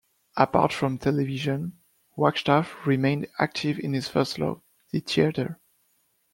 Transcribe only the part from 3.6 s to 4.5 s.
in his first